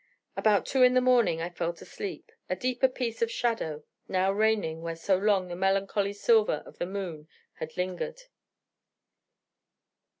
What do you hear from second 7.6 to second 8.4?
lingered.